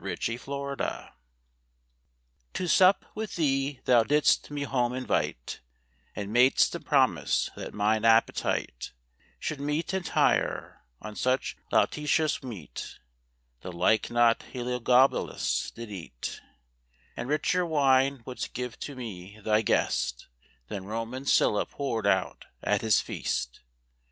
THE 0.01 0.07
INVITATION 0.09 1.09
To 2.55 2.67
sup 2.67 3.05
with 3.13 3.35
thee 3.35 3.81
thou 3.85 4.01
didst 4.01 4.49
me 4.49 4.63
home 4.63 4.95
invite, 4.95 5.61
And 6.15 6.33
mad'st 6.33 6.73
a 6.73 6.79
promise 6.79 7.51
that 7.55 7.75
mine 7.75 8.03
appetite 8.03 8.93
Should 9.37 9.61
meet 9.61 9.93
and 9.93 10.03
tire, 10.03 10.81
on 11.03 11.15
such 11.15 11.55
lautitious 11.71 12.41
meat, 12.41 12.97
The 13.59 13.71
like 13.71 14.09
not 14.09 14.39
Heliogabalus 14.51 15.69
did 15.75 15.91
eat: 15.91 16.41
And 17.15 17.29
richer 17.29 17.63
wine 17.63 18.23
would'st 18.25 18.53
give 18.53 18.79
to 18.79 18.95
me, 18.95 19.39
thy 19.45 19.61
guest, 19.61 20.29
Than 20.67 20.85
Roman 20.85 21.25
Sylla 21.25 21.67
pour'd 21.67 22.07
out 22.07 22.45
at 22.63 22.81
his 22.81 23.01
feast. 23.01 23.61